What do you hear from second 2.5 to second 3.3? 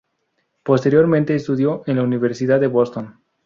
de Boston.